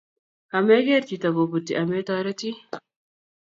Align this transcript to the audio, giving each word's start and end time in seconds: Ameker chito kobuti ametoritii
Ameker 0.57 1.03
chito 1.07 1.29
kobuti 1.35 1.71
ametoritii 1.81 2.57